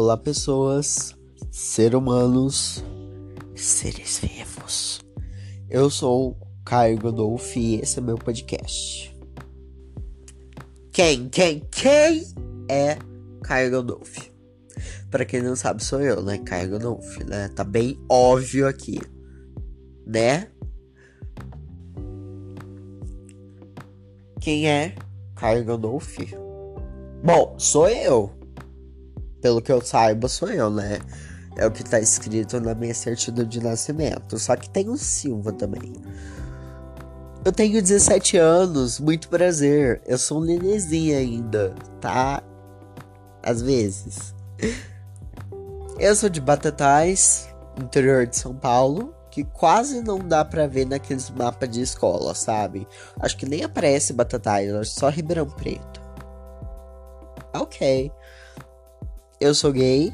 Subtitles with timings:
[0.00, 1.12] Olá, pessoas,
[1.50, 2.84] seres humanos,
[3.56, 5.00] seres vivos.
[5.68, 9.12] Eu sou Caio Godolfi e esse é meu podcast.
[10.92, 12.24] Quem, quem, quem
[12.70, 12.96] é
[13.42, 14.32] Caio Godolfi?
[15.10, 16.38] Pra quem não sabe, sou eu, né?
[16.38, 17.48] Caio Godolfi, né?
[17.48, 19.00] Tá bem óbvio aqui,
[20.06, 20.46] né?
[24.40, 24.94] Quem é
[25.34, 26.36] Caio Godolfi?
[27.24, 28.37] Bom, sou eu.
[29.40, 30.98] Pelo que eu saiba, sou eu, né?
[31.56, 34.38] É o que tá escrito na minha certidão de nascimento.
[34.38, 35.92] Só que tem um Silva também.
[37.44, 40.02] Eu tenho 17 anos, muito prazer.
[40.06, 42.42] Eu sou um nenenzinho ainda, tá?
[43.42, 44.34] Às vezes.
[45.98, 51.30] Eu sou de Batatais, interior de São Paulo, que quase não dá para ver naqueles
[51.30, 52.86] mapas de escola, sabe?
[53.20, 56.00] Acho que nem aparece Batatais, só Ribeirão Preto.
[57.54, 58.12] Ok.
[59.40, 60.12] Eu sou gay.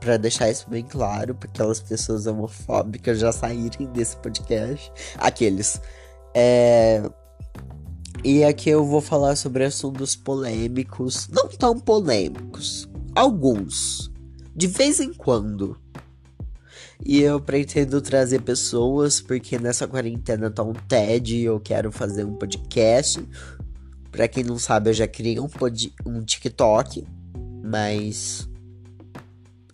[0.00, 4.92] Pra deixar isso bem claro, porque aquelas pessoas homofóbicas já saírem desse podcast.
[5.16, 5.80] Aqueles.
[6.34, 7.02] É...
[8.22, 11.28] E aqui eu vou falar sobre assuntos polêmicos.
[11.28, 12.88] Não tão polêmicos.
[13.14, 14.10] Alguns.
[14.54, 15.78] De vez em quando.
[17.04, 22.24] E eu pretendo trazer pessoas, porque nessa quarentena tá um TED e eu quero fazer
[22.24, 23.26] um podcast.
[24.10, 27.06] Pra quem não sabe, eu já criei um, pod um TikTok
[27.66, 28.48] mas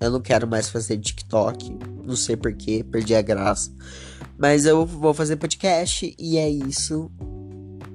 [0.01, 3.73] eu não quero mais fazer TikTok, não sei porquê, perdi a graça.
[4.37, 7.11] Mas eu vou fazer podcast e é isso.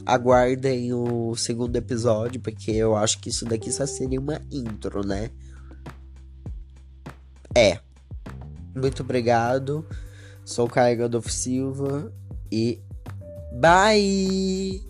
[0.05, 5.29] Aguardem o segundo episódio, porque eu acho que isso daqui só seria uma intro, né?
[7.53, 7.79] É.
[8.73, 9.85] Muito obrigado.
[10.45, 12.13] Sou o Caio Godolfo Silva
[12.49, 12.79] e
[13.59, 14.86] bye!